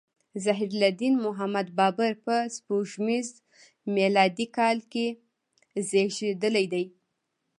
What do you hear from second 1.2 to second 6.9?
محمد بابر په سپوږمیز میلادي کال کې زیږیدلی.